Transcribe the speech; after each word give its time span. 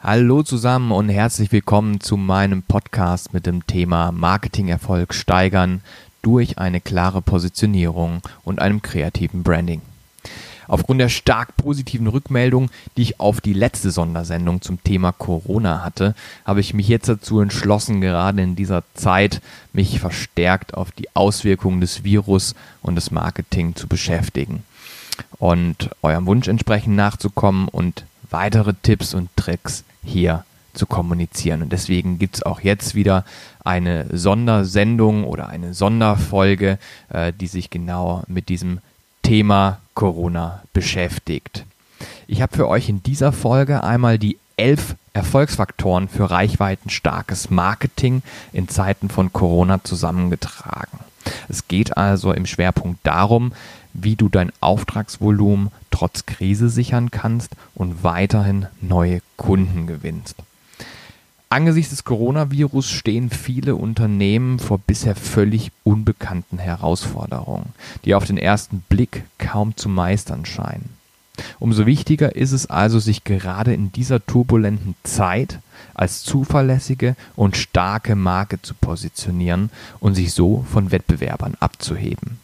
Hallo 0.00 0.44
zusammen 0.44 0.92
und 0.92 1.08
herzlich 1.08 1.50
willkommen 1.50 1.98
zu 1.98 2.16
meinem 2.16 2.62
Podcast 2.62 3.34
mit 3.34 3.46
dem 3.46 3.66
Thema 3.66 4.12
Marketingerfolg 4.12 5.12
steigern 5.12 5.80
durch 6.22 6.56
eine 6.56 6.80
klare 6.80 7.20
Positionierung 7.20 8.20
und 8.44 8.60
einem 8.60 8.80
kreativen 8.80 9.42
Branding. 9.42 9.82
Aufgrund 10.68 11.00
der 11.00 11.08
stark 11.08 11.56
positiven 11.56 12.06
Rückmeldung, 12.06 12.70
die 12.96 13.02
ich 13.02 13.18
auf 13.18 13.40
die 13.40 13.54
letzte 13.54 13.90
Sondersendung 13.90 14.60
zum 14.62 14.80
Thema 14.84 15.10
Corona 15.10 15.82
hatte, 15.82 16.14
habe 16.44 16.60
ich 16.60 16.74
mich 16.74 16.86
jetzt 16.86 17.08
dazu 17.08 17.40
entschlossen, 17.40 18.00
gerade 18.00 18.40
in 18.40 18.54
dieser 18.54 18.84
Zeit 18.94 19.42
mich 19.72 19.98
verstärkt 19.98 20.74
auf 20.74 20.92
die 20.92 21.08
Auswirkungen 21.16 21.80
des 21.80 22.04
Virus 22.04 22.54
und 22.82 22.94
des 22.94 23.10
Marketing 23.10 23.74
zu 23.74 23.88
beschäftigen 23.88 24.62
und 25.40 25.90
eurem 26.02 26.26
Wunsch 26.26 26.46
entsprechend 26.46 26.94
nachzukommen 26.94 27.66
und 27.66 28.04
weitere 28.30 28.74
Tipps 28.82 29.14
und 29.14 29.28
Tricks 29.36 29.84
hier 30.02 30.44
zu 30.74 30.86
kommunizieren. 30.86 31.62
Und 31.62 31.72
deswegen 31.72 32.18
gibt 32.18 32.36
es 32.36 32.42
auch 32.42 32.60
jetzt 32.60 32.94
wieder 32.94 33.24
eine 33.64 34.06
Sondersendung 34.16 35.24
oder 35.24 35.48
eine 35.48 35.74
Sonderfolge, 35.74 36.78
äh, 37.08 37.32
die 37.32 37.48
sich 37.48 37.70
genau 37.70 38.22
mit 38.28 38.48
diesem 38.48 38.78
Thema 39.22 39.80
Corona 39.94 40.62
beschäftigt. 40.72 41.64
Ich 42.26 42.40
habe 42.40 42.56
für 42.56 42.68
euch 42.68 42.88
in 42.88 43.02
dieser 43.02 43.32
Folge 43.32 43.82
einmal 43.82 44.18
die 44.18 44.38
elf 44.56 44.94
Erfolgsfaktoren 45.12 46.08
für 46.08 46.30
reichweitenstarkes 46.30 47.50
Marketing 47.50 48.22
in 48.52 48.68
Zeiten 48.68 49.08
von 49.08 49.32
Corona 49.32 49.82
zusammengetragen. 49.82 51.00
Es 51.48 51.68
geht 51.68 51.96
also 51.96 52.32
im 52.32 52.46
Schwerpunkt 52.46 53.00
darum, 53.02 53.52
wie 54.02 54.16
du 54.16 54.28
dein 54.28 54.52
Auftragsvolumen 54.60 55.70
trotz 55.90 56.26
Krise 56.26 56.68
sichern 56.68 57.10
kannst 57.10 57.56
und 57.74 58.02
weiterhin 58.04 58.66
neue 58.80 59.20
Kunden 59.36 59.86
gewinnst. 59.86 60.36
Angesichts 61.50 61.90
des 61.90 62.04
Coronavirus 62.04 62.90
stehen 62.90 63.30
viele 63.30 63.74
Unternehmen 63.74 64.58
vor 64.58 64.78
bisher 64.78 65.16
völlig 65.16 65.70
unbekannten 65.82 66.58
Herausforderungen, 66.58 67.72
die 68.04 68.14
auf 68.14 68.26
den 68.26 68.36
ersten 68.36 68.84
Blick 68.90 69.24
kaum 69.38 69.74
zu 69.74 69.88
meistern 69.88 70.44
scheinen. 70.44 70.90
Umso 71.58 71.86
wichtiger 71.86 72.36
ist 72.36 72.52
es 72.52 72.66
also, 72.66 72.98
sich 72.98 73.24
gerade 73.24 73.72
in 73.72 73.92
dieser 73.92 74.24
turbulenten 74.24 74.94
Zeit 75.04 75.60
als 75.94 76.22
zuverlässige 76.22 77.16
und 77.34 77.56
starke 77.56 78.14
Marke 78.14 78.60
zu 78.60 78.74
positionieren 78.74 79.70
und 80.00 80.14
sich 80.14 80.32
so 80.32 80.66
von 80.70 80.90
Wettbewerbern 80.90 81.54
abzuheben. 81.60 82.40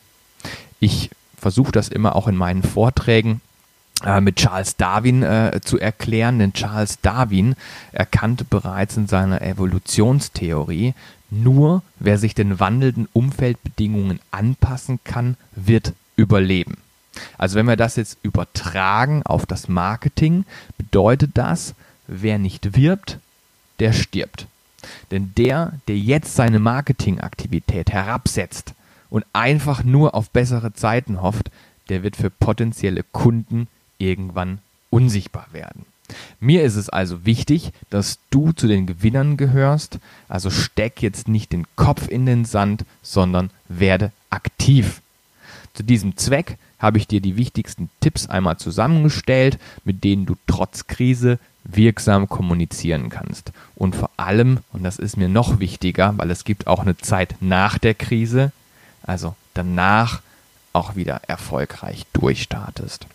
Ich 0.81 1.11
versuche 1.45 1.73
das 1.73 1.89
immer 1.89 2.17
auch 2.17 2.27
in 2.27 2.37
meinen 2.37 2.63
Vorträgen 2.63 3.43
äh, 4.03 4.23
mit 4.23 4.37
Charles 4.37 4.77
Darwin 4.77 5.23
äh, 5.23 5.61
zu 5.63 5.79
erklären, 5.79 6.39
denn 6.39 6.55
Charles 6.55 7.03
Darwin 7.03 7.55
erkannte 7.93 8.45
bereits 8.45 8.97
in 8.97 9.09
seiner 9.09 9.43
Evolutionstheorie, 9.43 10.95
nur 11.29 11.83
wer 11.99 12.17
sich 12.17 12.35
den 12.35 12.61
wandelnden 12.61 13.09
Umfeldbedingungen 13.13 14.21
anpassen 14.31 15.01
kann, 15.05 15.37
wird 15.55 15.93
überleben. 16.17 16.79
Also 17.37 17.57
wenn 17.57 17.67
wir 17.67 17.77
das 17.77 17.97
jetzt 17.97 18.17
übertragen 18.23 19.23
auf 19.27 19.45
das 19.45 19.69
Marketing, 19.69 20.47
bedeutet 20.79 21.33
das, 21.35 21.75
wer 22.07 22.39
nicht 22.39 22.75
wirbt, 22.75 23.19
der 23.81 23.93
stirbt. 23.93 24.47
Denn 25.11 25.35
der, 25.37 25.75
der 25.89 25.99
jetzt 25.99 26.37
seine 26.37 26.59
Marketingaktivität 26.59 27.91
herabsetzt 27.91 28.73
und 29.15 29.25
einfach 29.33 29.85
nur 29.85 30.17
auf 30.17 30.31
bessere 30.31 30.73
Zeiten 30.73 31.23
hofft, 31.23 31.53
der 31.89 32.03
wird 32.03 32.17
für 32.17 32.31
potenzielle 32.31 33.05
Kunden 33.05 33.69
irgendwann 33.97 34.59
unsichtbar 34.91 35.47
werden. 35.53 35.87
Mir 36.41 36.65
ist 36.65 36.75
es 36.75 36.89
also 36.89 37.25
wichtig, 37.25 37.71
dass 37.91 38.19
du 38.31 38.51
zu 38.51 38.67
den 38.67 38.89
Gewinnern 38.89 39.37
gehörst, 39.37 40.01
also 40.29 40.51
steck 40.51 41.01
jetzt 41.01 41.29
nicht 41.29 41.53
den 41.53 41.65
Kopf 41.77 42.09
in 42.09 42.27
den 42.27 42.45
Sand, 42.45 42.85
sondern 43.03 43.51
werde 43.69 44.11
aktiv. 44.31 45.01
Zu 45.75 45.85
diesem 45.85 46.17
Zweck 46.17 46.59
habe 46.81 46.99
ich 46.99 47.07
dir 47.07 47.21
die 47.21 47.37
wichtigsten 47.37 47.91
Tipps 48.01 48.29
einmal 48.29 48.57
zusammengestellt, 48.57 49.61
mit 49.85 50.03
denen 50.03 50.27
du 50.27 50.35
trotz 50.49 50.89
Krise 50.89 51.39
wirksam 51.63 52.29
kommunizieren 52.29 53.11
kannst. 53.11 53.53
Und 53.77 53.95
vor 53.95 54.11
allem, 54.17 54.59
und 54.73 54.83
das 54.83 54.99
ist 54.99 55.17
mir 55.17 55.29
noch 55.29 55.61
wichtiger, 55.61 56.15
weil 56.17 56.33
es 56.33 56.43
gibt 56.43 56.67
auch 56.67 56.81
eine 56.81 56.97
Zeit 56.97 57.37
nach 57.39 57.79
der 57.79 57.95
Krise, 57.95 58.51
also 59.05 59.35
danach 59.55 60.21
auch 60.73 60.97
wieder 60.97 61.23
erfolgreich 61.29 62.05
durchstartest. 62.13 63.07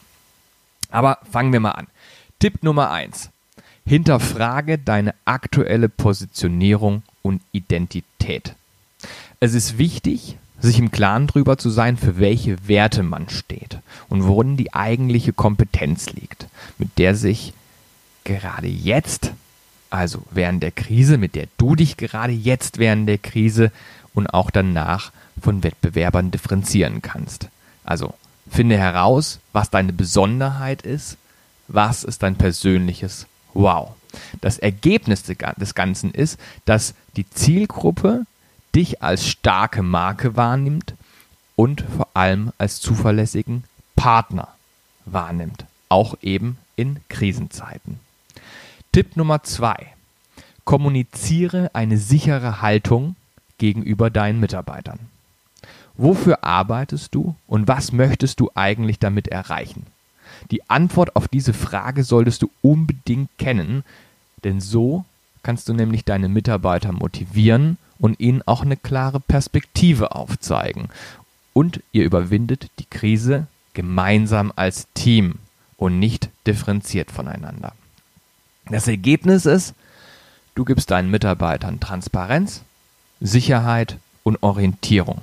Aber 0.91 1.19
fangen 1.29 1.53
wir 1.53 1.59
mal 1.59 1.71
an. 1.71 1.87
Tipp 2.39 2.63
Nummer 2.63 2.91
eins: 2.91 3.29
Hinterfrage 3.85 4.77
deine 4.77 5.13
aktuelle 5.25 5.89
Positionierung 5.89 7.03
und 7.21 7.41
Identität. 7.51 8.55
Es 9.39 9.53
ist 9.53 9.77
wichtig, 9.77 10.37
sich 10.59 10.79
im 10.79 10.91
Klaren 10.91 11.27
darüber 11.27 11.57
zu 11.57 11.69
sein, 11.69 11.97
für 11.97 12.19
welche 12.19 12.67
Werte 12.67 13.03
man 13.03 13.29
steht 13.29 13.79
und 14.09 14.25
worin 14.25 14.57
die 14.57 14.73
eigentliche 14.73 15.33
Kompetenz 15.33 16.11
liegt, 16.11 16.47
mit 16.77 16.97
der 16.97 17.15
sich 17.15 17.53
gerade 18.23 18.67
jetzt, 18.67 19.31
also 19.89 20.23
während 20.31 20.63
der 20.63 20.71
Krise, 20.71 21.17
mit 21.17 21.35
der 21.35 21.47
du 21.57 21.75
dich 21.75 21.97
gerade 21.97 22.33
jetzt 22.33 22.77
während 22.77 23.07
der 23.07 23.17
Krise 23.17 23.71
und 24.13 24.27
auch 24.27 24.51
danach 24.51 25.11
von 25.41 25.63
Wettbewerbern 25.63 26.31
differenzieren 26.31 27.01
kannst. 27.01 27.47
Also 27.83 28.13
Finde 28.49 28.77
heraus, 28.77 29.39
was 29.53 29.69
deine 29.69 29.93
Besonderheit 29.93 30.81
ist, 30.81 31.17
was 31.67 32.03
ist 32.03 32.23
dein 32.23 32.35
persönliches 32.35 33.27
Wow. 33.53 33.95
Das 34.41 34.57
Ergebnis 34.57 35.23
des 35.23 35.75
Ganzen 35.75 36.11
ist, 36.11 36.39
dass 36.65 36.95
die 37.15 37.29
Zielgruppe 37.29 38.25
dich 38.75 39.03
als 39.03 39.27
starke 39.27 39.83
Marke 39.83 40.35
wahrnimmt 40.35 40.95
und 41.55 41.83
vor 41.95 42.07
allem 42.15 42.51
als 42.57 42.79
zuverlässigen 42.79 43.63
Partner 43.95 44.47
wahrnimmt, 45.05 45.65
auch 45.89 46.15
eben 46.21 46.57
in 46.75 46.99
Krisenzeiten. 47.09 47.99
Tipp 48.91 49.15
Nummer 49.15 49.43
zwei. 49.43 49.93
Kommuniziere 50.65 51.69
eine 51.73 51.99
sichere 51.99 52.63
Haltung 52.63 53.15
gegenüber 53.59 54.09
deinen 54.09 54.39
Mitarbeitern. 54.39 54.97
Wofür 55.95 56.43
arbeitest 56.43 57.13
du 57.13 57.35
und 57.45 57.67
was 57.67 57.91
möchtest 57.91 58.39
du 58.39 58.49
eigentlich 58.55 58.97
damit 58.97 59.27
erreichen? 59.27 59.85
Die 60.49 60.67
Antwort 60.71 61.15
auf 61.15 61.27
diese 61.27 61.53
Frage 61.53 62.03
solltest 62.03 62.41
du 62.41 62.49
unbedingt 62.63 63.29
kennen, 63.37 63.83
denn 64.43 64.59
so 64.59 65.05
kannst 65.43 65.69
du 65.69 65.73
nämlich 65.73 66.03
deine 66.03 66.27
Mitarbeiter 66.27 66.91
motivieren 66.91 67.77
und 67.99 68.19
ihnen 68.19 68.41
auch 68.47 68.63
eine 68.63 68.77
klare 68.77 69.19
Perspektive 69.19 70.15
aufzeigen. 70.15 70.89
Und 71.53 71.83
ihr 71.91 72.05
überwindet 72.05 72.71
die 72.79 72.85
Krise 72.89 73.45
gemeinsam 73.73 74.51
als 74.55 74.87
Team 74.95 75.35
und 75.77 75.99
nicht 75.99 76.29
differenziert 76.47 77.11
voneinander. 77.11 77.73
Das 78.69 78.87
Ergebnis 78.87 79.45
ist, 79.45 79.73
du 80.53 80.63
gibst 80.63 80.91
deinen 80.91 81.09
Mitarbeitern 81.09 81.79
Transparenz, 81.79 82.61
Sicherheit 83.19 83.97
und 84.23 84.41
Orientierung 84.43 85.21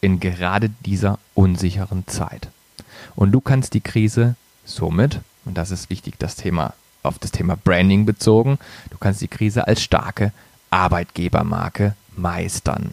in 0.00 0.20
gerade 0.20 0.70
dieser 0.86 1.18
unsicheren 1.34 2.06
Zeit. 2.06 2.48
Und 3.16 3.32
du 3.32 3.40
kannst 3.40 3.74
die 3.74 3.80
Krise 3.80 4.36
somit, 4.64 5.20
und 5.44 5.58
das 5.58 5.72
ist 5.72 5.90
wichtig, 5.90 6.14
das 6.18 6.36
Thema 6.36 6.74
auf 7.02 7.18
das 7.18 7.32
Thema 7.32 7.56
Branding 7.56 8.06
bezogen, 8.06 8.58
du 8.90 8.98
kannst 8.98 9.20
die 9.20 9.28
Krise 9.28 9.66
als 9.66 9.82
starke 9.82 10.32
Arbeitgebermarke 10.70 11.94
meistern. 12.16 12.92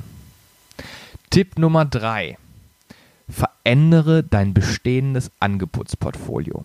Tipp 1.29 1.59
Nummer 1.59 1.85
drei: 1.85 2.37
Verändere 3.29 4.23
dein 4.23 4.53
bestehendes 4.53 5.31
Angebotsportfolio. 5.39 6.63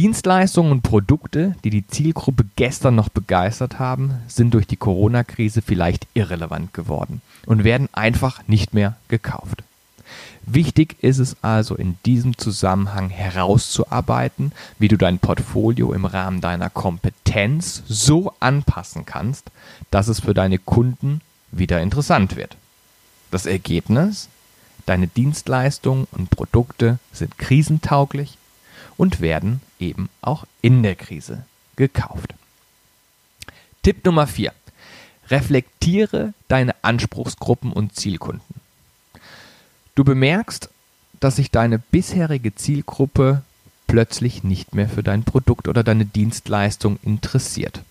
Dienstleistungen 0.00 0.72
und 0.72 0.80
Produkte, 0.80 1.56
die 1.62 1.68
die 1.68 1.86
Zielgruppe 1.86 2.46
gestern 2.56 2.94
noch 2.94 3.10
begeistert 3.10 3.78
haben, 3.78 4.14
sind 4.28 4.54
durch 4.54 4.66
die 4.66 4.78
Corona-Krise 4.78 5.60
vielleicht 5.60 6.06
irrelevant 6.14 6.72
geworden 6.72 7.20
und 7.44 7.64
werden 7.64 7.86
einfach 7.92 8.40
nicht 8.48 8.72
mehr 8.72 8.96
gekauft. 9.08 9.62
Wichtig 10.46 10.96
ist 11.02 11.18
es 11.18 11.36
also 11.42 11.74
in 11.74 11.98
diesem 12.06 12.38
Zusammenhang 12.38 13.10
herauszuarbeiten, 13.10 14.52
wie 14.78 14.88
du 14.88 14.96
dein 14.96 15.18
Portfolio 15.18 15.92
im 15.92 16.06
Rahmen 16.06 16.40
deiner 16.40 16.70
Kompetenz 16.70 17.82
so 17.86 18.32
anpassen 18.40 19.04
kannst, 19.04 19.50
dass 19.90 20.08
es 20.08 20.20
für 20.20 20.32
deine 20.32 20.56
Kunden 20.56 21.20
wieder 21.52 21.82
interessant 21.82 22.36
wird. 22.36 22.56
Das 23.30 23.44
Ergebnis? 23.44 24.30
Deine 24.86 25.08
Dienstleistungen 25.08 26.06
und 26.10 26.30
Produkte 26.30 26.98
sind 27.12 27.36
krisentauglich 27.36 28.38
und 29.00 29.22
werden 29.22 29.62
eben 29.78 30.10
auch 30.20 30.44
in 30.60 30.82
der 30.82 30.94
Krise 30.94 31.46
gekauft. 31.74 32.34
Tipp 33.82 34.04
Nummer 34.04 34.26
4. 34.26 34.52
Reflektiere 35.30 36.34
deine 36.48 36.74
Anspruchsgruppen 36.82 37.72
und 37.72 37.96
Zielkunden. 37.96 38.60
Du 39.94 40.04
bemerkst, 40.04 40.68
dass 41.18 41.36
sich 41.36 41.50
deine 41.50 41.78
bisherige 41.78 42.54
Zielgruppe 42.54 43.40
plötzlich 43.86 44.44
nicht 44.44 44.74
mehr 44.74 44.90
für 44.90 45.02
dein 45.02 45.24
Produkt 45.24 45.66
oder 45.66 45.82
deine 45.82 46.04
Dienstleistung 46.04 46.98
interessiert. 47.02 47.82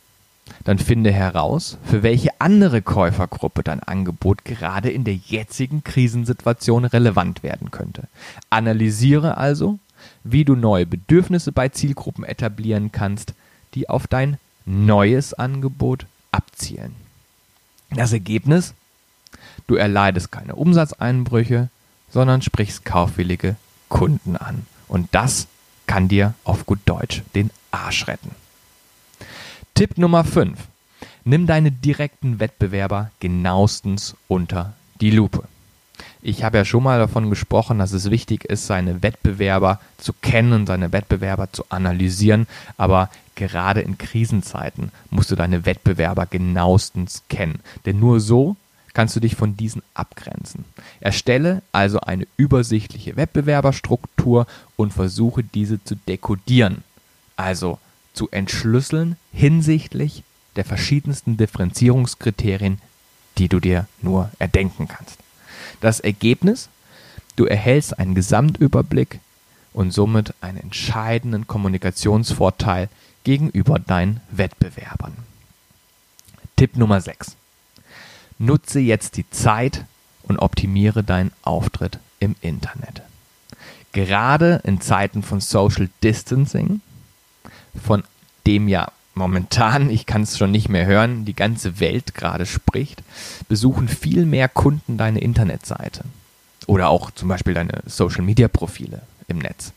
Dann 0.64 0.78
finde 0.78 1.12
heraus, 1.12 1.80
für 1.86 2.04
welche 2.04 2.40
andere 2.40 2.84
Käufergruppe 2.84 3.64
dein 3.64 3.82
Angebot 3.82 4.46
gerade 4.46 4.92
in 4.92 5.06
der 5.06 5.16
jetzigen 5.16 5.84
Krisensituation 5.84 6.86
relevant 6.86 7.42
werden 7.42 7.72
könnte. 7.72 8.04
Analysiere 8.52 9.38
also, 9.38 9.80
wie 10.24 10.46
du 10.46 10.56
neue 10.56 10.86
Bedürfnisse 10.86 11.52
bei 11.52 11.70
Zielgruppen 11.70 12.24
etablieren 12.24 12.92
kannst, 12.92 13.34
die 13.74 13.90
auf 13.90 14.08
dein 14.08 14.38
neues 14.66 15.34
Angebot 15.34 16.06
abzielen. 16.32 16.96
Das 17.92 18.14
Ergebnis? 18.14 18.74
Du 19.68 19.76
erleidest 19.76 20.32
keine 20.32 20.56
Umsatzeinbrüche, 20.56 21.70
sondern 22.12 22.42
sprichst 22.42 22.86
kaufwillige 22.86 23.56
Kunden 23.88 24.36
an. 24.36 24.66
Und 24.88 25.10
das 25.12 25.48
kann 25.88 26.08
dir 26.08 26.34
auf 26.44 26.66
gut 26.66 26.80
Deutsch 26.86 27.24
den 27.36 27.50
Arsch 27.72 28.08
retten. 28.08 28.32
Tipp 29.74 29.98
Nummer 29.98 30.24
5. 30.24 30.60
Nimm 31.24 31.48
deine 31.48 31.72
direkten 31.72 32.40
Wettbewerber 32.40 33.12
genauestens 33.20 34.16
unter 34.28 34.74
die 35.02 35.12
Lupe. 35.12 35.49
Ich 36.22 36.44
habe 36.44 36.58
ja 36.58 36.66
schon 36.66 36.84
mal 36.84 37.00
davon 37.00 37.30
gesprochen, 37.30 37.80
dass 37.80 37.94
es 37.94 38.10
wichtig 38.10 38.44
ist, 38.46 38.68
seine 38.68 39.02
Wettbewerber 39.02 39.80
zu 39.98 40.12
kennen 40.14 40.52
und 40.52 40.66
seine 40.68 40.92
Wettbewerber 40.92 41.52
zu 41.54 41.64
analysieren. 41.70 42.48
Aber 42.78 43.10
gerade 43.36 43.82
in 43.82 43.98
Krisenzeiten 43.98 44.92
musst 45.10 45.32
du 45.32 45.36
deine 45.36 45.66
Wettbewerber 45.66 46.26
genauestens 46.26 47.24
kennen. 47.30 47.60
Denn 47.86 48.00
nur 48.00 48.20
so 48.20 48.58
kannst 48.94 49.16
du 49.16 49.22
dich 49.22 49.36
von 49.36 49.56
diesen 49.56 49.82
abgrenzen. 49.94 50.66
Erstelle 51.00 51.62
also 51.72 52.02
eine 52.02 52.28
übersichtliche 52.36 53.16
Wettbewerberstruktur 53.16 54.46
und 54.76 54.92
versuche 54.92 55.44
diese 55.44 55.82
zu 55.84 55.96
dekodieren. 55.96 56.84
Also 57.38 57.80
zu 58.14 58.30
entschlüsseln 58.32 59.16
hinsichtlich 59.32 60.24
der 60.58 60.66
verschiedensten 60.66 61.38
Differenzierungskriterien, 61.38 62.80
die 63.38 63.48
du 63.48 63.62
dir 63.62 63.88
nur 64.02 64.30
erdenken 64.40 64.90
kannst. 64.90 65.18
Das 65.82 66.00
Ergebnis? 66.00 66.70
Du 67.36 67.46
erhältst 67.46 67.98
einen 67.98 68.16
Gesamtüberblick 68.16 69.20
und 69.74 69.92
somit 69.92 70.34
einen 70.42 70.58
entscheidenden 70.58 71.48
Kommunikationsvorteil 71.48 72.90
gegenüber 73.24 73.80
deinen 73.80 74.22
Wettbewerbern. 74.32 75.14
Tipp 76.56 76.76
Nummer 76.76 77.00
6. 77.00 77.36
Nutze 78.38 78.80
jetzt 78.80 79.18
die 79.18 79.30
Zeit 79.30 79.86
und 80.24 80.40
optimiere 80.40 81.04
deinen 81.04 81.32
Auftritt 81.42 82.00
im 82.20 82.36
Internet. 82.42 83.02
Gerade 83.92 84.62
in 84.64 84.82
Zeiten 84.82 85.24
von 85.24 85.42
Social 85.42 85.90
Distancing, 86.04 86.82
von 87.84 88.04
dem 88.46 88.68
ja 88.68 88.92
momentan, 89.20 89.92
ich 89.92 90.08
kann 90.08 90.24
es 90.24 90.38
schon 90.38 90.50
nicht 90.50 90.70
mehr 90.70 90.88
hören, 90.88 91.26
die 91.26 91.36
ganze 91.36 91.80
Welt 91.80 92.16
gerade 92.16 92.48
spricht, 92.48 93.04
besuchen 93.48 93.88
viel 93.88 94.26
mehr 94.26 94.50
Kunden 94.50 94.98
deine 94.98 95.20
Internetseite 95.20 96.04
oder 96.66 96.90
auch 96.90 97.12
zum 97.12 97.30
Beispiel 97.30 97.54
deine 97.54 97.84
Social-Media-Profile 97.86 99.04
im 99.28 99.38
Netz. 99.38 99.74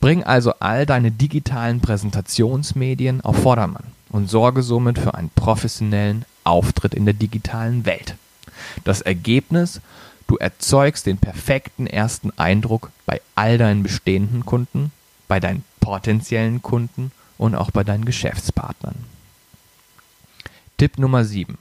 Bring 0.00 0.24
also 0.24 0.52
all 0.58 0.84
deine 0.84 1.10
digitalen 1.10 1.80
Präsentationsmedien 1.80 3.20
auf 3.22 3.40
Vordermann 3.42 3.84
und 4.10 4.28
sorge 4.28 4.62
somit 4.62 4.98
für 4.98 5.14
einen 5.14 5.30
professionellen 5.30 6.24
Auftritt 6.44 6.92
in 6.92 7.04
der 7.04 7.14
digitalen 7.14 7.86
Welt. 7.86 8.16
Das 8.84 9.00
Ergebnis, 9.00 9.80
du 10.26 10.36
erzeugst 10.36 11.06
den 11.06 11.18
perfekten 11.18 11.86
ersten 11.86 12.32
Eindruck 12.36 12.90
bei 13.06 13.20
all 13.36 13.56
deinen 13.56 13.84
bestehenden 13.84 14.44
Kunden, 14.44 14.90
bei 15.28 15.38
deinen 15.38 15.64
potenziellen 15.78 16.60
Kunden 16.60 17.12
und 17.40 17.54
auch 17.54 17.70
bei 17.70 17.84
deinen 17.84 18.04
Geschäftspartnern. 18.04 18.96
Tipp 20.76 20.98
Nummer 20.98 21.24
7. 21.24 21.56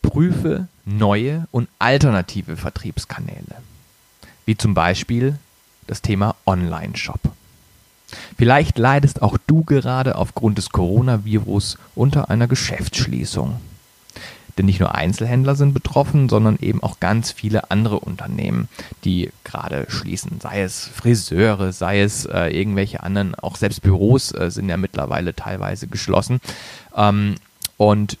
Prüfe 0.00 0.68
neue 0.84 1.48
und 1.50 1.68
alternative 1.80 2.56
Vertriebskanäle, 2.56 3.56
wie 4.46 4.56
zum 4.56 4.74
Beispiel 4.74 5.40
das 5.88 6.02
Thema 6.02 6.36
Online-Shop. 6.46 7.18
Vielleicht 8.38 8.78
leidest 8.78 9.22
auch 9.22 9.36
du 9.48 9.64
gerade 9.64 10.14
aufgrund 10.14 10.58
des 10.58 10.70
Coronavirus 10.70 11.76
unter 11.96 12.30
einer 12.30 12.46
Geschäftsschließung. 12.46 13.60
Denn 14.60 14.66
nicht 14.66 14.78
nur 14.78 14.94
Einzelhändler 14.94 15.56
sind 15.56 15.72
betroffen, 15.72 16.28
sondern 16.28 16.58
eben 16.60 16.82
auch 16.82 17.00
ganz 17.00 17.32
viele 17.32 17.70
andere 17.70 17.98
Unternehmen, 17.98 18.68
die 19.04 19.30
gerade 19.42 19.86
schließen. 19.88 20.38
Sei 20.38 20.60
es 20.60 20.86
Friseure, 20.86 21.72
sei 21.72 22.02
es 22.02 22.26
äh, 22.26 22.48
irgendwelche 22.48 23.02
anderen, 23.02 23.34
auch 23.34 23.56
selbst 23.56 23.80
Büros 23.80 24.34
äh, 24.34 24.50
sind 24.50 24.68
ja 24.68 24.76
mittlerweile 24.76 25.34
teilweise 25.34 25.86
geschlossen. 25.86 26.42
Ähm, 26.94 27.36
und 27.78 28.18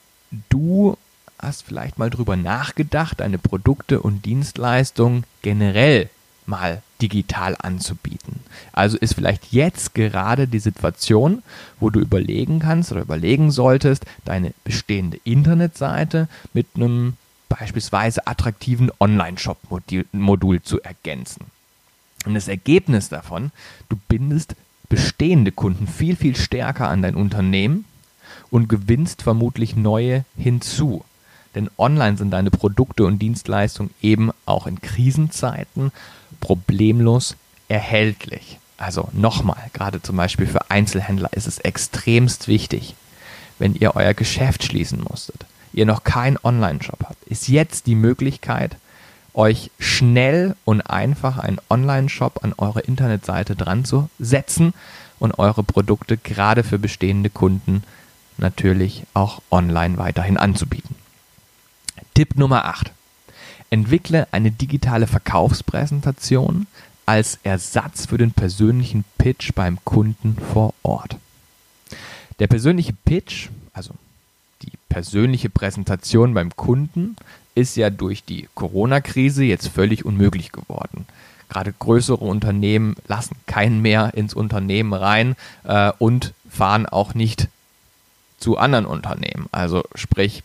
du 0.48 0.96
hast 1.38 1.62
vielleicht 1.62 1.98
mal 1.98 2.08
drüber 2.08 2.38
nachgedacht, 2.38 3.20
deine 3.20 3.36
Produkte 3.36 4.00
und 4.00 4.24
Dienstleistungen 4.24 5.24
generell 5.42 6.08
mal 6.50 6.82
digital 7.00 7.56
anzubieten. 7.58 8.40
Also 8.72 8.98
ist 8.98 9.14
vielleicht 9.14 9.52
jetzt 9.52 9.94
gerade 9.94 10.46
die 10.46 10.58
Situation, 10.58 11.42
wo 11.78 11.88
du 11.88 12.00
überlegen 12.00 12.58
kannst 12.58 12.92
oder 12.92 13.00
überlegen 13.00 13.50
solltest, 13.50 14.04
deine 14.26 14.52
bestehende 14.64 15.18
Internetseite 15.24 16.28
mit 16.52 16.66
einem 16.74 17.14
beispielsweise 17.48 18.26
attraktiven 18.26 18.90
Online-Shop-Modul 19.00 20.62
zu 20.62 20.82
ergänzen. 20.82 21.46
Und 22.26 22.34
das 22.34 22.48
Ergebnis 22.48 23.08
davon, 23.08 23.50
du 23.88 23.98
bindest 24.08 24.54
bestehende 24.88 25.52
Kunden 25.52 25.86
viel, 25.86 26.16
viel 26.16 26.36
stärker 26.36 26.88
an 26.88 27.00
dein 27.00 27.14
Unternehmen 27.14 27.86
und 28.50 28.68
gewinnst 28.68 29.22
vermutlich 29.22 29.74
neue 29.76 30.24
hinzu. 30.36 31.04
Denn 31.54 31.70
online 31.78 32.16
sind 32.16 32.30
deine 32.30 32.50
Produkte 32.50 33.04
und 33.04 33.20
Dienstleistungen 33.20 33.92
eben 34.02 34.30
auch 34.46 34.66
in 34.66 34.80
Krisenzeiten 34.80 35.92
problemlos 36.40 37.36
erhältlich. 37.68 38.58
Also 38.76 39.08
nochmal, 39.12 39.70
gerade 39.72 40.02
zum 40.02 40.16
Beispiel 40.16 40.46
für 40.46 40.70
Einzelhändler 40.70 41.32
ist 41.32 41.46
es 41.46 41.58
extremst 41.58 42.48
wichtig, 42.48 42.94
wenn 43.58 43.74
ihr 43.74 43.94
euer 43.94 44.14
Geschäft 44.14 44.64
schließen 44.64 45.02
musstet, 45.02 45.44
ihr 45.72 45.86
noch 45.86 46.02
keinen 46.02 46.38
Online-Shop 46.42 47.04
habt, 47.04 47.22
ist 47.24 47.48
jetzt 47.48 47.86
die 47.86 47.94
Möglichkeit, 47.94 48.76
euch 49.34 49.70
schnell 49.78 50.56
und 50.64 50.80
einfach 50.80 51.38
einen 51.38 51.60
Online-Shop 51.68 52.42
an 52.42 52.54
eure 52.56 52.80
Internetseite 52.80 53.54
dran 53.54 53.84
zu 53.84 54.08
setzen 54.18 54.72
und 55.18 55.38
eure 55.38 55.62
Produkte 55.62 56.16
gerade 56.16 56.64
für 56.64 56.78
bestehende 56.78 57.30
Kunden 57.30 57.84
natürlich 58.38 59.04
auch 59.14 59.42
online 59.50 59.98
weiterhin 59.98 60.36
anzubieten. 60.36 60.96
Tipp 62.14 62.36
Nummer 62.36 62.64
8. 62.64 62.90
Entwickle 63.70 64.26
eine 64.32 64.50
digitale 64.50 65.06
Verkaufspräsentation 65.06 66.66
als 67.06 67.38
Ersatz 67.42 68.06
für 68.06 68.18
den 68.18 68.32
persönlichen 68.32 69.04
Pitch 69.18 69.52
beim 69.54 69.78
Kunden 69.84 70.36
vor 70.52 70.74
Ort. 70.82 71.16
Der 72.38 72.46
persönliche 72.46 72.92
Pitch, 73.04 73.48
also 73.72 73.94
die 74.62 74.72
persönliche 74.88 75.50
Präsentation 75.50 76.34
beim 76.34 76.54
Kunden, 76.56 77.16
ist 77.54 77.76
ja 77.76 77.90
durch 77.90 78.24
die 78.24 78.48
Corona-Krise 78.54 79.44
jetzt 79.44 79.68
völlig 79.68 80.04
unmöglich 80.04 80.52
geworden. 80.52 81.06
Gerade 81.48 81.72
größere 81.76 82.24
Unternehmen 82.24 82.94
lassen 83.08 83.36
keinen 83.46 83.82
mehr 83.82 84.14
ins 84.14 84.34
Unternehmen 84.34 84.94
rein 84.94 85.34
äh, 85.64 85.92
und 85.98 86.32
fahren 86.48 86.86
auch 86.86 87.14
nicht 87.14 87.48
zu 88.38 88.56
anderen 88.56 88.86
Unternehmen. 88.86 89.46
Also 89.52 89.82
sprich, 89.94 90.42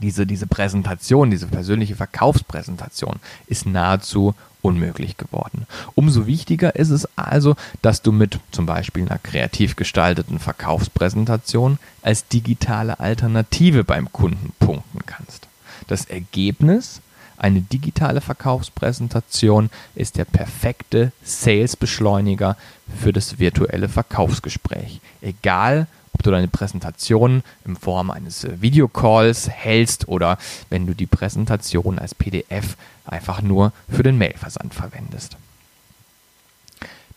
diese, 0.00 0.26
diese 0.26 0.46
Präsentation, 0.46 1.30
diese 1.30 1.46
persönliche 1.46 1.96
Verkaufspräsentation 1.96 3.16
ist 3.46 3.66
nahezu 3.66 4.34
unmöglich 4.62 5.16
geworden. 5.16 5.66
Umso 5.94 6.26
wichtiger 6.26 6.76
ist 6.76 6.90
es 6.90 7.06
also, 7.16 7.56
dass 7.82 8.02
du 8.02 8.12
mit 8.12 8.38
zum 8.52 8.64
Beispiel 8.64 9.04
einer 9.04 9.18
kreativ 9.18 9.76
gestalteten 9.76 10.38
Verkaufspräsentation 10.38 11.78
als 12.00 12.28
digitale 12.28 13.00
Alternative 13.00 13.84
beim 13.84 14.10
Kunden 14.12 14.52
punkten 14.58 15.00
kannst. 15.04 15.48
Das 15.88 16.04
Ergebnis, 16.04 17.00
eine 17.36 17.60
digitale 17.60 18.20
Verkaufspräsentation, 18.20 19.68
ist 19.96 20.16
der 20.16 20.24
perfekte 20.24 21.10
Sales-Beschleuniger 21.24 22.56
für 23.00 23.12
das 23.12 23.40
virtuelle 23.40 23.88
Verkaufsgespräch. 23.88 25.00
Egal, 25.20 25.88
ob 26.14 26.22
du 26.22 26.30
deine 26.30 26.48
Präsentation 26.48 27.42
in 27.64 27.76
Form 27.76 28.10
eines 28.10 28.44
äh, 28.44 28.60
Videocalls 28.60 29.48
hältst 29.48 30.08
oder 30.08 30.38
wenn 30.70 30.86
du 30.86 30.94
die 30.94 31.06
Präsentation 31.06 31.98
als 31.98 32.14
PDF 32.14 32.76
einfach 33.04 33.42
nur 33.42 33.72
für 33.88 34.02
den 34.02 34.18
Mailversand 34.18 34.74
verwendest. 34.74 35.36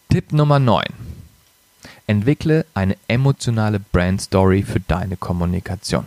Tipp 0.09 0.31
Nummer 0.31 0.59
9. 0.59 0.85
Entwickle 2.07 2.65
eine 2.73 2.95
emotionale 3.07 3.79
Brand 3.79 4.21
Story 4.21 4.63
für 4.63 4.79
deine 4.79 5.17
Kommunikation. 5.17 6.05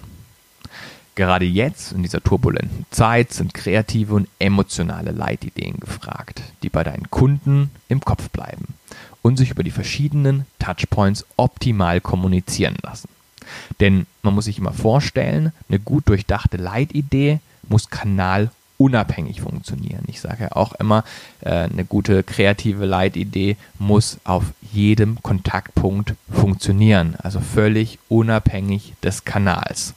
Gerade 1.18 1.44
jetzt, 1.44 1.90
in 1.90 2.04
dieser 2.04 2.22
turbulenten 2.22 2.86
Zeit, 2.90 3.32
sind 3.32 3.52
kreative 3.52 4.14
und 4.14 4.28
emotionale 4.38 5.10
Leitideen 5.10 5.80
gefragt, 5.80 6.42
die 6.62 6.68
bei 6.68 6.84
deinen 6.84 7.10
Kunden 7.10 7.72
im 7.88 8.00
Kopf 8.00 8.30
bleiben. 8.30 8.74
Und 9.22 9.36
sich 9.36 9.50
über 9.50 9.62
die 9.62 9.70
verschiedenen 9.70 10.46
Touchpoints 10.58 11.26
optimal 11.36 12.00
kommunizieren 12.00 12.76
lassen. 12.82 13.08
Denn 13.80 14.06
man 14.22 14.34
muss 14.34 14.44
sich 14.44 14.58
immer 14.58 14.72
vorstellen, 14.72 15.52
eine 15.68 15.78
gut 15.78 16.08
durchdachte 16.08 16.56
Leitidee 16.56 17.40
muss 17.68 17.90
kanalunabhängig 17.90 19.40
funktionieren. 19.40 20.04
Ich 20.06 20.20
sage 20.20 20.44
ja 20.44 20.52
auch 20.52 20.74
immer, 20.74 21.04
äh, 21.40 21.50
eine 21.50 21.84
gute 21.84 22.22
kreative 22.22 22.86
Leitidee 22.86 23.56
muss 23.78 24.18
auf 24.24 24.44
jedem 24.72 25.22
Kontaktpunkt 25.22 26.14
funktionieren, 26.30 27.16
also 27.22 27.40
völlig 27.40 27.98
unabhängig 28.08 28.94
des 29.02 29.24
Kanals. 29.24 29.94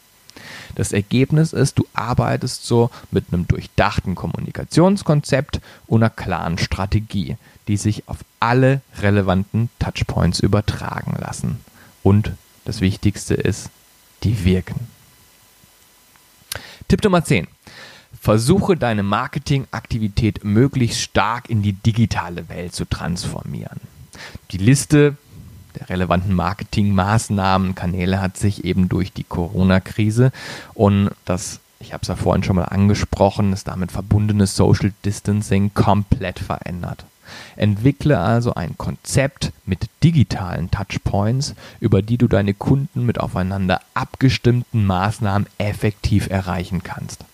Das 0.76 0.94
Ergebnis 0.94 1.54
ist, 1.54 1.78
du 1.78 1.86
arbeitest 1.94 2.66
so 2.66 2.90
mit 3.12 3.26
einem 3.32 3.48
durchdachten 3.48 4.16
Kommunikationskonzept 4.16 5.60
und 5.88 6.02
einer 6.02 6.10
klaren 6.10 6.58
Strategie, 6.58 7.36
die 7.72 7.78
sich 7.78 8.06
auf 8.10 8.18
alle 8.42 8.82
relevanten 9.00 9.70
Touchpoints 9.80 10.42
übertragen 10.42 11.16
lassen. 11.18 11.62
Und 12.04 12.34
das 12.66 12.82
Wichtigste 12.82 13.34
ist, 13.34 13.70
die 14.24 14.44
wirken. 14.44 14.88
Tipp 16.90 17.02
Nummer 17.02 17.24
10. 17.24 17.48
Versuche 18.20 18.76
deine 18.76 19.04
Marketingaktivität 19.04 20.44
möglichst 20.44 21.00
stark 21.00 21.50
in 21.50 21.62
die 21.62 21.72
digitale 21.72 22.50
Welt 22.50 22.76
zu 22.76 22.84
transformieren. 22.84 23.80
Die 24.52 24.58
Liste 24.58 25.16
der 25.80 25.88
relevanten 25.88 26.34
Marketingmaßnahmen, 26.34 27.74
Kanäle 27.74 28.20
hat 28.20 28.36
sich 28.36 28.66
eben 28.66 28.90
durch 28.90 29.14
die 29.14 29.24
Corona-Krise 29.24 30.34
und 30.74 31.12
das, 31.24 31.62
ich 31.80 31.94
habe 31.94 32.02
es 32.02 32.10
ja 32.10 32.18
vorhin 32.18 32.44
schon 32.44 32.58
mal 32.58 32.66
angesprochen, 32.66 33.52
das 33.52 33.64
damit 33.64 33.94
verbundene 33.94 34.46
Social 34.46 34.92
Distancing 35.06 35.74
komplett 35.74 36.38
verändert. 36.38 37.06
Entwickle 37.56 38.18
also 38.20 38.54
ein 38.54 38.78
Konzept 38.78 39.52
mit 39.66 39.90
digitalen 40.04 40.72
Touchpoints, 40.72 41.56
über 41.80 42.02
die 42.02 42.18
du 42.18 42.28
deine 42.28 42.54
Kunden 42.54 43.06
mit 43.06 43.20
aufeinander 43.20 43.82
abgestimmten 43.94 44.86
Maßnahmen 44.86 45.48
effektiv 45.58 46.30
erreichen 46.30 46.84
kannst. 46.84 47.26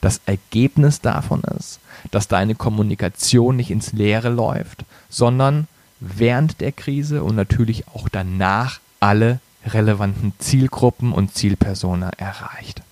Das 0.00 0.20
Ergebnis 0.26 1.00
davon 1.00 1.42
ist, 1.58 1.80
dass 2.10 2.28
deine 2.28 2.54
Kommunikation 2.54 3.56
nicht 3.56 3.70
ins 3.70 3.92
Leere 3.92 4.28
läuft, 4.28 4.84
sondern 5.08 5.66
während 6.00 6.60
der 6.60 6.72
Krise 6.72 7.22
und 7.22 7.36
natürlich 7.36 7.88
auch 7.88 8.08
danach 8.08 8.80
alle 9.00 9.40
relevanten 9.64 10.32
Zielgruppen 10.38 11.12
und 11.12 11.34
Zielpersonen 11.34 12.10
erreicht. 12.16 12.82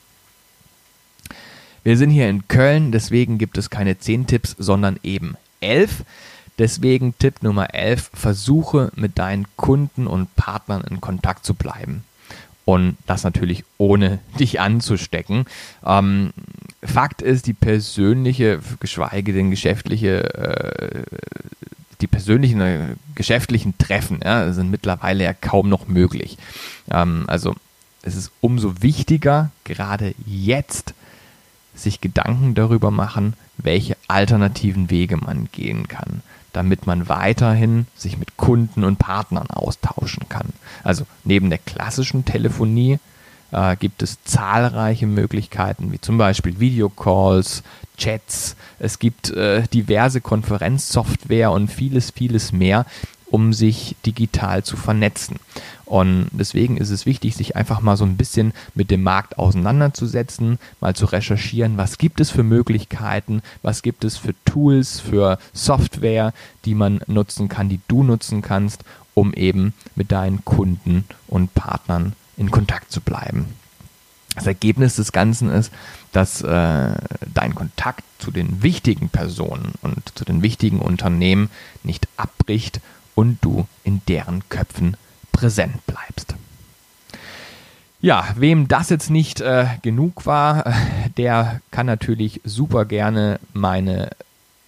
Wir 1.82 1.96
sind 1.96 2.10
hier 2.10 2.28
in 2.28 2.46
Köln, 2.46 2.92
deswegen 2.92 3.38
gibt 3.38 3.56
es 3.56 3.70
keine 3.70 3.98
10 3.98 4.26
Tipps, 4.26 4.54
sondern 4.58 5.00
eben 5.02 5.36
11. 5.60 6.04
Deswegen 6.58 7.14
Tipp 7.18 7.42
Nummer 7.42 7.74
11, 7.74 8.10
versuche 8.12 8.92
mit 8.94 9.18
deinen 9.18 9.46
Kunden 9.56 10.06
und 10.06 10.34
Partnern 10.36 10.82
in 10.90 11.00
Kontakt 11.00 11.44
zu 11.44 11.54
bleiben. 11.54 12.04
Und 12.66 12.96
das 13.06 13.24
natürlich 13.24 13.64
ohne 13.78 14.18
dich 14.38 14.60
anzustecken. 14.60 15.46
Ähm, 15.84 16.32
Fakt 16.82 17.20
ist, 17.22 17.46
die 17.46 17.52
persönliche, 17.52 18.60
geschweige 18.80 19.32
denn 19.32 19.50
geschäftliche 19.50 20.34
äh, 20.34 21.02
die 22.00 22.06
persönlichen 22.06 22.60
äh, 22.60 22.96
geschäftlichen 23.14 23.76
Treffen 23.78 24.20
ja, 24.24 24.52
sind 24.52 24.70
mittlerweile 24.70 25.24
ja 25.24 25.34
kaum 25.34 25.68
noch 25.68 25.88
möglich. 25.88 26.38
Ähm, 26.90 27.24
also 27.26 27.54
es 28.02 28.16
ist 28.16 28.32
umso 28.40 28.82
wichtiger, 28.82 29.50
gerade 29.64 30.14
jetzt, 30.26 30.94
sich 31.82 32.00
Gedanken 32.00 32.54
darüber 32.54 32.90
machen, 32.90 33.34
welche 33.58 33.96
alternativen 34.08 34.90
Wege 34.90 35.16
man 35.16 35.48
gehen 35.52 35.88
kann, 35.88 36.22
damit 36.52 36.86
man 36.86 37.08
weiterhin 37.08 37.86
sich 37.96 38.18
mit 38.18 38.36
Kunden 38.36 38.84
und 38.84 38.98
Partnern 38.98 39.48
austauschen 39.48 40.28
kann. 40.28 40.48
Also 40.82 41.04
neben 41.24 41.50
der 41.50 41.58
klassischen 41.58 42.24
Telefonie 42.24 42.98
äh, 43.52 43.76
gibt 43.76 44.02
es 44.02 44.18
zahlreiche 44.24 45.06
Möglichkeiten, 45.06 45.92
wie 45.92 46.00
zum 46.00 46.18
Beispiel 46.18 46.60
Videocalls, 46.60 47.62
Chats, 47.96 48.56
es 48.78 48.98
gibt 48.98 49.30
äh, 49.30 49.62
diverse 49.68 50.20
Konferenzsoftware 50.20 51.50
und 51.50 51.68
vieles, 51.68 52.10
vieles 52.10 52.52
mehr, 52.52 52.86
um 53.26 53.52
sich 53.52 53.94
digital 54.06 54.64
zu 54.64 54.76
vernetzen. 54.76 55.36
Und 55.90 56.28
deswegen 56.30 56.76
ist 56.76 56.90
es 56.90 57.04
wichtig, 57.04 57.34
sich 57.34 57.56
einfach 57.56 57.80
mal 57.80 57.96
so 57.96 58.04
ein 58.04 58.16
bisschen 58.16 58.52
mit 58.76 58.92
dem 58.92 59.02
Markt 59.02 59.40
auseinanderzusetzen, 59.40 60.60
mal 60.80 60.94
zu 60.94 61.06
recherchieren, 61.06 61.78
was 61.78 61.98
gibt 61.98 62.20
es 62.20 62.30
für 62.30 62.44
Möglichkeiten, 62.44 63.42
was 63.62 63.82
gibt 63.82 64.04
es 64.04 64.16
für 64.16 64.36
Tools, 64.44 65.00
für 65.00 65.40
Software, 65.52 66.32
die 66.64 66.76
man 66.76 67.00
nutzen 67.08 67.48
kann, 67.48 67.68
die 67.68 67.80
du 67.88 68.04
nutzen 68.04 68.40
kannst, 68.40 68.84
um 69.14 69.34
eben 69.34 69.74
mit 69.96 70.12
deinen 70.12 70.44
Kunden 70.44 71.06
und 71.26 71.54
Partnern 71.54 72.12
in 72.36 72.52
Kontakt 72.52 72.92
zu 72.92 73.00
bleiben. 73.00 73.46
Das 74.36 74.46
Ergebnis 74.46 74.94
des 74.94 75.10
Ganzen 75.10 75.50
ist, 75.50 75.72
dass 76.12 76.40
äh, 76.40 76.94
dein 77.34 77.56
Kontakt 77.56 78.04
zu 78.20 78.30
den 78.30 78.62
wichtigen 78.62 79.08
Personen 79.08 79.72
und 79.82 80.16
zu 80.16 80.24
den 80.24 80.40
wichtigen 80.40 80.78
Unternehmen 80.78 81.50
nicht 81.82 82.06
abbricht 82.16 82.80
und 83.16 83.38
du 83.40 83.66
in 83.82 84.02
deren 84.06 84.48
Köpfen 84.50 84.96
präsent 85.40 85.84
bleibst. 85.86 86.34
Ja, 88.02 88.28
wem 88.36 88.68
das 88.68 88.90
jetzt 88.90 89.10
nicht 89.10 89.40
äh, 89.40 89.66
genug 89.82 90.26
war, 90.26 90.66
äh, 90.66 90.72
der 91.16 91.62
kann 91.70 91.86
natürlich 91.86 92.42
super 92.44 92.84
gerne 92.84 93.40
meine 93.54 94.10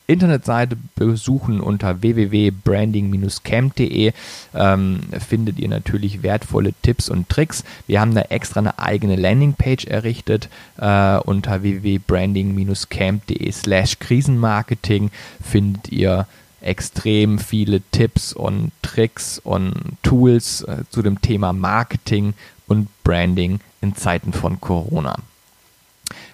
Internetseite 0.07 0.79
besuchen 0.97 1.61
unter 1.61 2.01
www.branding-camp.de 2.03 4.13
ähm, 4.55 5.01
findet 5.27 5.59
ihr 5.59 5.69
natürlich 5.69 6.23
wertvolle 6.23 6.73
Tipps 6.83 7.11
und 7.11 7.29
Tricks. 7.29 7.65
Wir 7.87 8.01
haben 8.01 8.15
da 8.15 8.23
extra 8.23 8.61
eine 8.61 8.79
eigene 8.79 9.17
Landingpage 9.17 9.85
errichtet 9.87 10.49
äh, 10.79 11.19
unter 11.19 11.63
www.branding-camp.de 11.63 13.53
slash 13.53 13.99
Krisenmarketing 13.99 15.11
findet 15.43 15.91
ihr 15.91 16.27
extrem 16.63 17.39
viele 17.39 17.83
Tipps 17.91 18.33
und 18.33 18.73
Tricks 18.83 19.39
und 19.39 19.75
Tools 20.03 20.63
äh, 20.63 20.85
zu 20.91 21.03
dem 21.03 21.21
Thema 21.21 21.53
Marketing 21.53 22.35
und 22.67 22.89
Branding 23.05 23.61
in 23.81 23.95
Zeiten 23.97 24.33
von 24.33 24.61
Corona. 24.61 25.17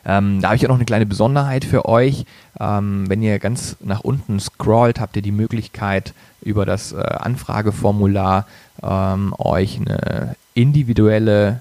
Ähm, 0.05 0.41
da 0.41 0.49
habe 0.49 0.57
ich 0.57 0.65
auch 0.65 0.69
noch 0.69 0.77
eine 0.77 0.85
kleine 0.85 1.07
Besonderheit 1.07 1.65
für 1.65 1.87
euch. 1.87 2.25
Ähm, 2.59 3.09
wenn 3.09 3.23
ihr 3.23 3.39
ganz 3.39 3.77
nach 3.81 4.01
unten 4.01 4.41
scrollt, 4.41 5.01
habt 5.01 5.17
ihr 5.17 5.23
die 5.23 5.33
Möglichkeit, 5.33 6.15
über 6.41 6.65
das 6.65 6.93
äh, 6.93 6.97
Anfrageformular 6.97 8.47
ähm, 8.83 9.35
euch 9.39 9.79
eine 9.79 10.37
individuelle 10.55 11.61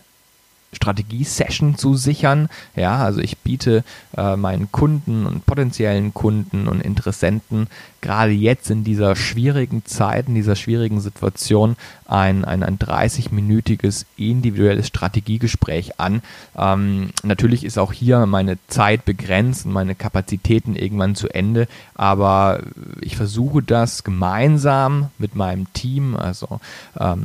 Strategie-Session 0.73 1.77
zu 1.77 1.95
sichern. 1.95 2.49
Ja, 2.75 2.97
also 2.97 3.19
ich 3.19 3.37
biete 3.37 3.83
äh, 4.15 4.35
meinen 4.35 4.71
Kunden 4.71 5.25
und 5.25 5.45
potenziellen 5.45 6.13
Kunden 6.13 6.67
und 6.67 6.81
Interessenten 6.81 7.67
gerade 8.01 8.31
jetzt 8.31 8.69
in 8.69 8.83
dieser 8.83 9.15
schwierigen 9.15 9.85
Zeit, 9.85 10.27
in 10.27 10.35
dieser 10.35 10.55
schwierigen 10.55 10.99
Situation 10.99 11.75
ein, 12.07 12.45
ein, 12.45 12.63
ein 12.63 12.79
30-minütiges 12.79 14.05
individuelles 14.15 14.87
Strategiegespräch 14.87 15.99
an. 15.99 16.21
Ähm, 16.57 17.09
natürlich 17.23 17.63
ist 17.63 17.77
auch 17.77 17.91
hier 17.91 18.25
meine 18.25 18.57
Zeit 18.67 19.05
begrenzt 19.05 19.65
und 19.65 19.73
meine 19.73 19.95
Kapazitäten 19.95 20.75
irgendwann 20.75 21.15
zu 21.15 21.27
Ende, 21.29 21.67
aber 21.95 22.61
ich 23.01 23.17
versuche 23.17 23.61
das 23.61 24.03
gemeinsam 24.03 25.09
mit 25.17 25.35
meinem 25.35 25.71
Team, 25.73 26.15
also 26.15 26.59
ähm, 26.99 27.23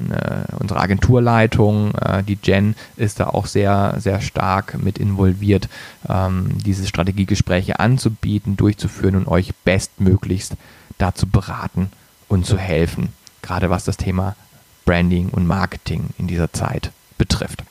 eine, 0.00 0.46
unsere 0.58 0.80
Agenturleitung, 0.80 1.94
äh, 1.94 2.22
die 2.22 2.38
Jen, 2.42 2.74
ist 2.96 3.20
da 3.20 3.28
auch 3.28 3.46
sehr, 3.46 3.96
sehr 3.98 4.20
stark 4.20 4.82
mit 4.82 4.98
involviert, 4.98 5.68
ähm, 6.08 6.58
diese 6.64 6.86
Strategiegespräche 6.86 7.78
anzubieten, 7.78 8.56
durchzuführen 8.56 9.16
und 9.16 9.28
euch 9.28 9.52
bestmöglichst 9.82 10.54
dazu 10.98 11.26
beraten 11.26 11.90
und 12.28 12.46
zu 12.46 12.56
helfen, 12.56 13.12
gerade 13.42 13.70
was 13.70 13.84
das 13.84 13.96
Thema 13.96 14.36
Branding 14.84 15.28
und 15.28 15.46
Marketing 15.46 16.10
in 16.18 16.28
dieser 16.28 16.52
Zeit 16.52 16.92
betrifft. 17.18 17.64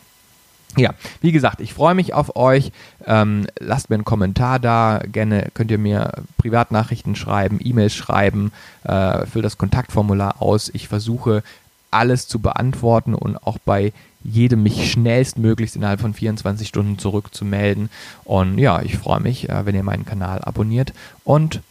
Ja, 0.77 0.93
wie 1.19 1.33
gesagt, 1.33 1.59
ich 1.59 1.73
freue 1.73 1.95
mich 1.95 2.13
auf 2.13 2.37
euch. 2.37 2.71
Ähm, 3.05 3.45
lasst 3.59 3.89
mir 3.89 3.95
einen 3.95 4.05
Kommentar 4.05 4.57
da. 4.59 5.01
Gerne 5.05 5.49
könnt 5.53 5.71
ihr 5.71 5.77
mir 5.77 6.23
Privatnachrichten 6.37 7.15
schreiben, 7.15 7.59
E-Mails 7.61 7.93
schreiben, 7.93 8.53
äh, 8.83 9.25
füllt 9.25 9.43
das 9.43 9.57
Kontaktformular 9.57 10.41
aus. 10.41 10.69
Ich 10.73 10.87
versuche 10.87 11.43
alles 11.91 12.29
zu 12.29 12.39
beantworten 12.39 13.13
und 13.13 13.35
auch 13.45 13.57
bei 13.57 13.91
jedem 14.23 14.63
mich 14.63 14.91
schnellstmöglichst 14.91 15.75
innerhalb 15.75 15.99
von 15.99 16.13
24 16.13 16.67
Stunden 16.67 16.97
zurückzumelden. 16.99 17.89
Und 18.23 18.57
ja, 18.57 18.81
ich 18.81 18.97
freue 18.97 19.19
mich, 19.19 19.49
äh, 19.49 19.65
wenn 19.65 19.75
ihr 19.75 19.83
meinen 19.83 20.05
Kanal 20.05 20.39
abonniert 20.39 20.93
und 21.25 21.61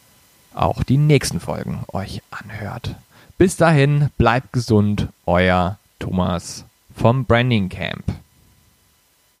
auch 0.53 0.83
die 0.83 0.97
nächsten 0.97 1.39
Folgen 1.39 1.83
euch 1.91 2.21
anhört. 2.31 2.95
Bis 3.37 3.57
dahin, 3.57 4.09
bleibt 4.17 4.53
gesund, 4.53 5.07
euer 5.25 5.77
Thomas 5.99 6.65
vom 6.95 7.25
Branding 7.25 7.69
Camp. 7.69 8.03